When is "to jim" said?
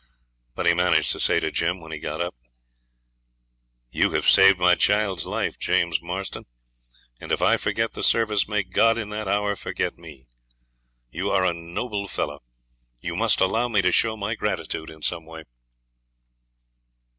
1.39-1.79